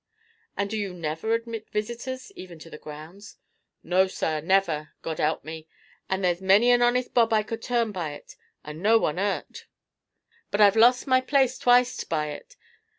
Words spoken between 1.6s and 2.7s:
visitors, even